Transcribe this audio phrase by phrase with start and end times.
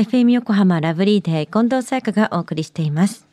[0.00, 3.26] FM 横浜ラブリーデー近藤沙耶香がお送りしています。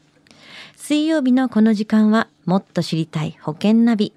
[0.76, 4.12] 水曜日のこの時間はもっと知りたい保険ナビ。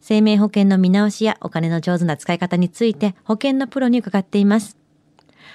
[0.00, 4.76] 生命保険の見直しやお金の上手な使い方について保険のプロに伺っています。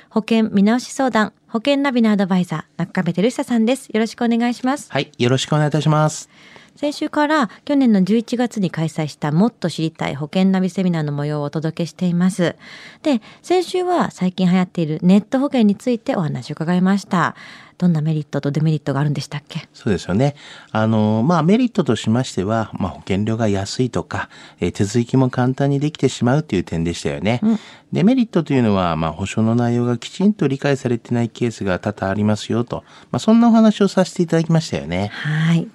[0.09, 3.89] 保険見直し相談、保険ナビのアドバイザー、中壁照久さんです。
[3.89, 4.89] よろしくお願いします。
[4.93, 6.29] はい、よろしくお願いいたします。
[6.75, 12.55] 先週から去年の11月に開催したもっと知りたい保険ナビセミナーの模様をお届けしています。
[13.01, 17.35] で、先週は最近流行っているネット保険についてお話を伺いました。
[17.77, 19.67] どんなメリットとデメリットがあるんでしたっけ？
[19.73, 20.35] そうですよね。
[20.71, 24.29] あの、まあ、メリットとしましては、まあ、保険料が安いとか、
[24.61, 27.41] えー手続きも簡単にできてしまうっていう点でしたよね。
[27.91, 35.09] デメリットというのは、まあ、保証の内容がきちんと理解されてないケースが多々ありますよと、まあ、そんなお話をさせていただきましたよね。
[35.13, 35.67] はい。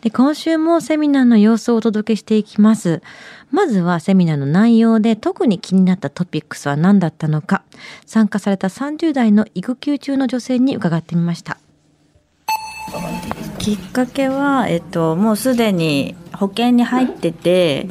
[0.00, 3.02] で、今週もセミナーの様子をお届けしていきます。
[3.50, 7.62] まずはセミナーの内容で特に気になったトピックスは何だったのか、
[8.06, 11.58] 参加された30代の育休中の女性に伺ってみました。
[13.58, 17.88] きっかけは、えっと、もうすでに保険に入ってて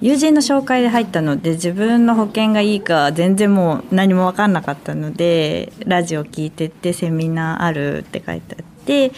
[0.00, 9.12] 友人の紹介で入ったので自分の保険がいいか全然もう何も分かんなかったのでラジオ聞いててセミナーあるって書いてあって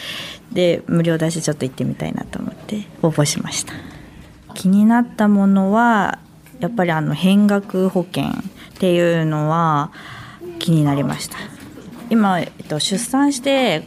[0.53, 3.73] で無料だしちょっと行ってみたいなと思って応募しました。
[4.55, 6.19] 気になったものは
[6.61, 8.33] やっぱりあの変額保険っ
[8.78, 9.91] ていうのは
[10.59, 11.39] 気になりました。
[12.11, 13.83] 今、えっと、出産して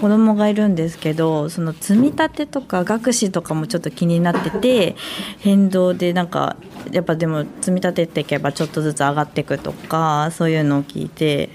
[0.00, 4.96] 子供がいるんですけどその積み立てとか学資とかもちょっと気になってて
[5.40, 6.56] 変動でなんか
[6.90, 11.50] やっぱでも積み立てていけばちょっとずつ上がっていくとかそういうのを聞いて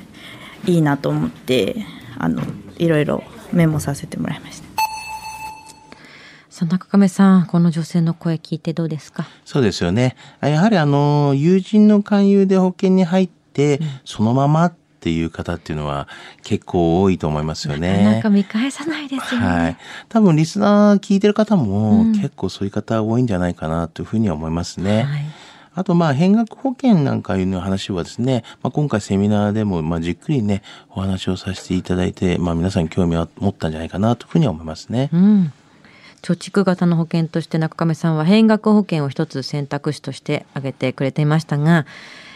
[0.67, 1.75] いいなと思って
[2.19, 2.43] あの
[2.77, 4.65] いろいろメモさせてもらいました。
[6.49, 9.27] さあ、中亀さん、この女性の声聞いてどうですか？
[9.43, 10.15] そうですよね。
[10.41, 16.07] やはりあの、友人の勧誘で保険に入って、そのままっていう方っていうのは
[16.43, 18.03] 結構多いと思いますよね。
[18.03, 19.47] なかなか見返さないですよね。
[19.47, 19.77] はい。
[20.07, 25.03] 多分リスナー聞いてる方も、うん結構そういう方多いんじゃないかなというふうには思いますね。
[25.03, 25.25] はい
[25.75, 35.09] あとまあ変額保険なんかいうの話はですね、まあ、今回セミナーでもまあじっくりねお話をさせていただいて、まあ、皆さん興味を持ったんじゃないかなというふうには思いますね。
[35.13, 35.53] うん。
[36.21, 41.85] 貯蓄型の保険として中亀さんは変額保険を一つ選択肢として挙げてくれていましたが、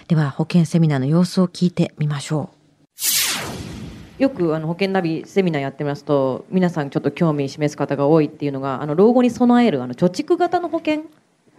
[0.07, 2.59] では保険セミナーの様子を聞いてみましょう。
[4.21, 11.03] よくあの保険ナビセミナーやってますと皆さんちょっと興味示す方が多いっていうのがあの老後に備えるあの貯蓄型の保険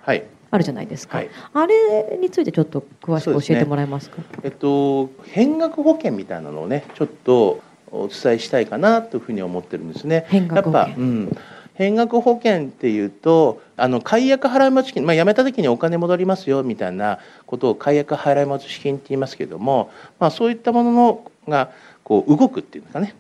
[0.03, 0.25] はい。
[0.51, 1.31] あるじゃないですか、はい。
[1.55, 4.23] あれについてちょっと詳しく教えてもらえますか？
[4.43, 10.27] えっと変額保険みたいなのをねちょっとお伝えしたいかなというふうに思ってるんですね。
[10.29, 10.89] 変額保険。
[10.89, 11.37] やっぱ、うん、
[11.75, 21.71] 変額保険っていうとあの解約払い戻し金、まあ、辞めた時にお金戻りますよみたいなことを解約払い戻し金って言いますけども、まあ、そういったもののが
[22.05, 23.15] こう動くっていうのかね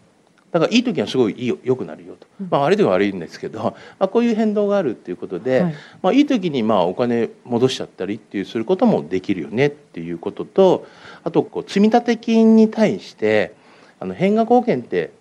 [0.53, 5.75] だからいい時はすごいいいよ良くなるよと、まあ、悪い時は悪いんですけど、まあ、こういう変動があるっていうことで、はい。
[6.03, 10.87] まあ、いい時にまあお金戻しちゃったりっていうすることもできるよねっていうことと
[11.23, 13.55] あとこう積立金に対して
[14.01, 15.13] あの変額保険って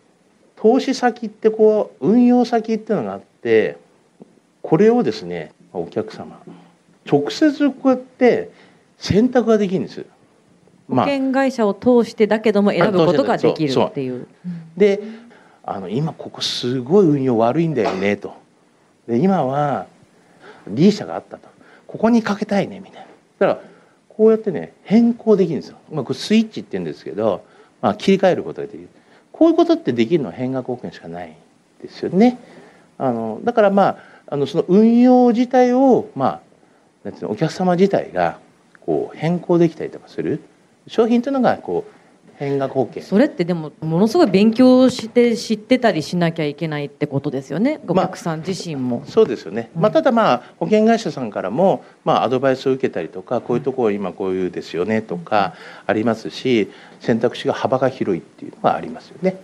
[0.56, 3.78] 投資先ってこう運用先っていうのがあって
[4.62, 6.42] これをですねお客様
[7.10, 8.52] 直接こうやって
[8.98, 10.06] 選択ができるんです。
[10.90, 14.28] 保険会社を通してだけども選ぶことができるっていう。
[14.80, 15.00] で
[15.64, 18.34] あの今ここすごい運用悪いんだよねと。
[19.08, 19.86] で今は
[20.68, 21.48] D 社があったと。
[21.86, 23.08] ここにかけたいねみたいな。
[23.48, 23.70] だから
[24.10, 27.44] こうやってね変更できるんですよ、まあ、これスイッチって言うんですけど、
[27.82, 28.90] まあ、切り替えることができる。
[29.32, 31.36] こういうことってできるのは変額保険しかない
[31.82, 32.40] ですよね。
[32.98, 33.98] あのだからまあ
[34.28, 36.42] あのその運用自体をまあ
[37.04, 38.40] なんていうのお客様自体が
[38.82, 40.42] こう変更できたりとかする。
[40.88, 41.99] 商品というのがこう
[42.40, 47.82] 変額保険それってでもものすごい勉強して知ってたりしなきゃいけないってことですよね？
[47.86, 48.06] おまあ。
[48.06, 49.04] 客さん自身も。
[49.06, 55.54] そうですよね、まあ、ただまあ保険会社さんからもまあアドバイスを受けたりとかこういうところ今こういうですよねとか
[55.86, 59.36] ありますし選択肢が幅が広いっていうのがありますよね。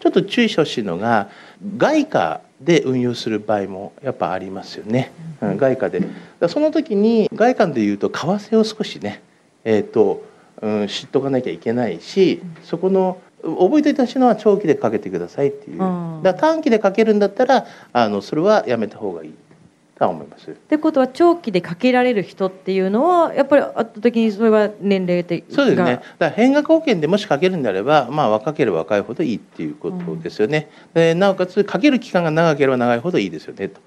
[0.00, 1.28] ちょっと注意してほしいのが
[1.76, 5.12] 外貨で運用する場合もやっぱありますよね、
[5.42, 6.02] うん、外貨で。
[6.48, 9.22] その時に外貨でいうと為替を少しね
[9.64, 10.22] えっ、と、
[10.64, 15.82] うん、知っとかなきゃいけないしそこの覚えておいてほしいのは長期でかけてくださいっていう。
[15.82, 16.22] うん。
[16.22, 19.34] だ短期でかけるんだったらあのそれはやめた方がいい。
[19.96, 20.50] とは思います。
[20.50, 25.92] ってことは長期でかけられる人っていうのはやっぱり圧倒的にそれは年齢的がそうですね。
[25.92, 33.80] だから変額保険でもしかけるんであれば、まあ、若ければ若いほどいいっていうことですよね、でなおかつかける期間が長ければ長いほどいいですよねと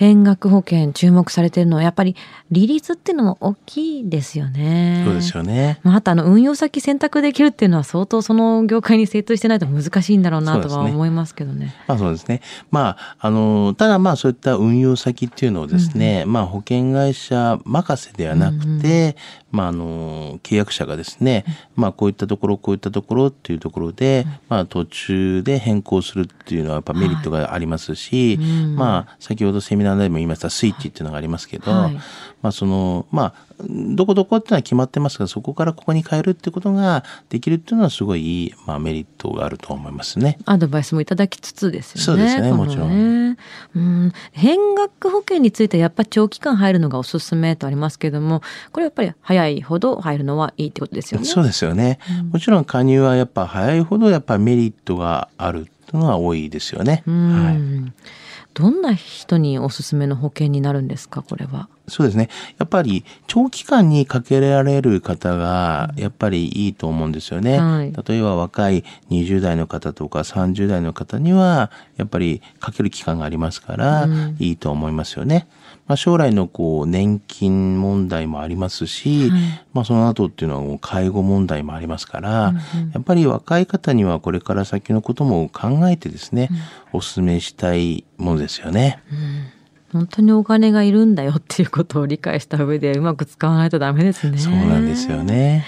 [0.00, 2.16] 変額保険注目されているのはやっぱり
[2.50, 5.02] 利率っていうのも大きいですよね。
[5.04, 5.78] そうですよね。
[5.82, 11.74] まあ、あとあの運用先選択できるっていうのは相当その業界に精通してないと難しいんだろうなとは思いますけどね。
[11.86, 12.40] まあそうですね。
[12.70, 19.14] まああのただまあそういった運用先っていうのをですね、うん、まあ保険会社任せではなくて、うんうん、
[19.50, 21.44] まああの契約者がですね、
[21.76, 40.38] まあこういったところこういったところっていうところで、まあ途中で変更するっていうのはやっぱメリットがありますし、はいうん、まあ先ほどセミナーナーでも言いましたスイッチっていうのがありますけど、はい、まあそのまあどこどこっていうのは決まってますがそこからここに変えるってことができるっていうのはすごいいい、まあ、メリットがあると思いますね。
[40.46, 42.04] アドバイスもいただきつつですよね。
[42.04, 43.36] そうですねもちろん。
[43.76, 48.42] うん、変額保険についてはやっぱ長期間入るのがおすすめとありますけれども
[48.72, 51.26] これやっぱり早いほど入るのはいいってことですよね。
[51.26, 51.98] そうですよね。
[52.20, 57.02] うん、もちろん加入はやっぱ早いほどやっぱメリットがあるというのは多いですよね。
[57.06, 58.10] はい
[58.54, 61.68] どんな人におすすめの保険になるんですかこれは？
[61.88, 62.28] そうですね。
[62.58, 67.58] やっぱり長期間にかけられる方がやっぱりいいと思うんですよね。
[67.58, 74.08] はい、例えば若い20代の方とか30代の方にはやっぱりかける期間がありますから
[74.38, 75.48] いいと思いますよね。
[75.54, 75.59] うん
[75.90, 79.40] まあ、将来のこう年金問題もありますし、はい、
[79.72, 86.48] まあ、その後っていうのは介護問題もありますから、うんうん、やっぱり若い方にはこれから先のことも考えてですね、
[86.92, 89.02] うん、お勧めしたいものですよね。
[89.10, 89.60] うん
[89.92, 94.38] 本当にお金がいるんだよっていうことを理解した上でうまく使わないとダメですね。
[94.38, 95.64] そうなんですよね。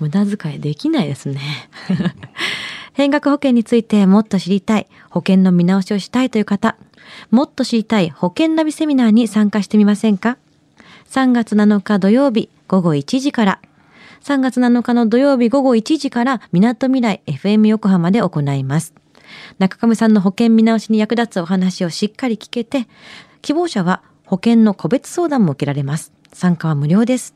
[0.00, 1.40] 無駄遣いできないですね。
[2.94, 6.76] 変額保険についてもっと知りたい、保険の見直しをしたいという方、
[7.30, 10.38] もっと知りたい保険ナビセミナーに参加してみませんか
[11.08, 13.60] ?3 月7日土曜日午後1時から、
[14.22, 18.94] 3月7日の土曜日午後1時から、みなとみらい FM 横浜で行います。
[19.58, 22.86] 中上さんの保険見直しに役立つお話をしっかり聞けて、
[23.42, 26.12] 希望者は保険の個別相談も受けられます。
[26.32, 27.34] 参加は無料です。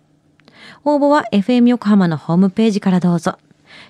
[0.85, 3.39] 応募は FM 横浜のホームページからどうぞ。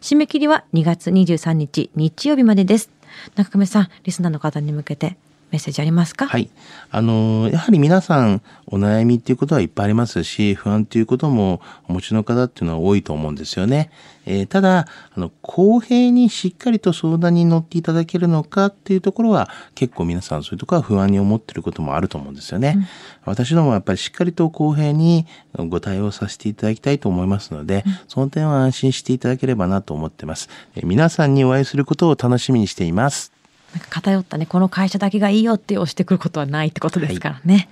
[0.00, 2.90] 締め切りは2月23日日曜日までです。
[3.36, 5.16] 中上さん、リスナーの方に向けて
[5.54, 6.26] メッセージありますか？
[6.26, 6.50] はい。
[6.90, 13.90] あの、やはり皆さんお悩みっていうことはいっぱいありますし、不安っていうこともお持ちの方っていうのは多いと思うんですよね。
[14.26, 22.74] えー、ただ、あの、公平にしっかりと相談に乗っていただけるのかっていうところは結構皆さんそういうところは不安に思ってることもあると思うんですよね。
[22.76, 22.86] うん、
[23.26, 25.26] 私どもはやっぱりしっかりと公平に
[25.68, 30.48] ご対応させていただきたいと思いますので、うん、その点は安心していただければなと思ってます。
[30.74, 33.33] えー、皆さんにお会いすることを楽しみにしています。
[33.74, 37.68] なんか偏ったねこの会社だけがいいよって押してくることはないってことですからね、はい、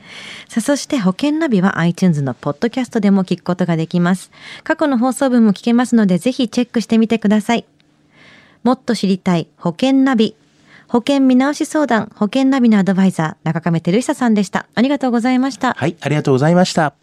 [0.49, 4.31] さあそして保険ナビは iTunes のポッドキャストでも聞くことができます。
[4.65, 7.65] 過去の放送分も聞けますのでぜひチェックしてみてください。
[8.65, 10.37] もっと知りたい保険ナビ。
[10.89, 14.67] 保険見直し相談保険ナビのアドバイザー中亀照久さんでした。
[14.75, 15.75] ありがとうございました。
[15.75, 17.02] はいありがとうございました